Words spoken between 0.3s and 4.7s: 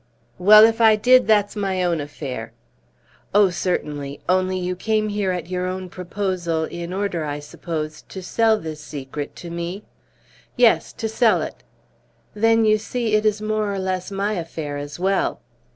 "Well, if I did, that's my own affair." "Oh, certainly. Only